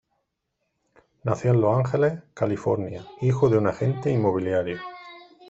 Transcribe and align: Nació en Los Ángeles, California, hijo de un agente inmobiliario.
Nació 1.23 1.51
en 1.51 1.61
Los 1.61 1.77
Ángeles, 1.77 2.23
California, 2.33 3.05
hijo 3.21 3.49
de 3.51 3.59
un 3.59 3.67
agente 3.67 4.09
inmobiliario. 4.09 4.79